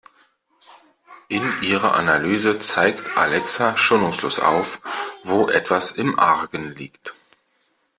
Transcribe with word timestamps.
In 1.27 1.43
ihrer 1.61 1.93
Analyse 1.93 2.57
zeigt 2.57 3.17
Alexa 3.17 3.77
schonungslos 3.77 4.39
auf, 4.39 4.81
wo 5.23 5.47
etwas 5.47 5.91
im 5.91 6.17
Argen 6.17 6.73
liegt. 6.75 7.13